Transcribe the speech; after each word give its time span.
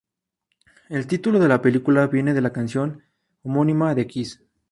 El 0.89 1.05
título 1.05 1.37
de 1.37 1.47
la 1.47 1.61
película 1.61 2.07
viene 2.07 2.33
de 2.33 2.41
la 2.41 2.51
canción 2.51 3.03
homónima 3.43 3.93
de 3.93 4.07
Kiss. 4.07 4.41